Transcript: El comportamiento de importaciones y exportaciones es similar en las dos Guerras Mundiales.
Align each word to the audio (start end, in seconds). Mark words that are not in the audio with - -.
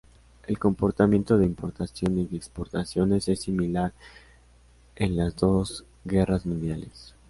El 0.47 0.57
comportamiento 0.57 1.37
de 1.37 1.45
importaciones 1.45 2.29
y 2.31 2.35
exportaciones 2.35 3.27
es 3.27 3.41
similar 3.41 3.93
en 4.95 5.15
las 5.15 5.35
dos 5.35 5.85
Guerras 6.05 6.47
Mundiales. 6.47 7.13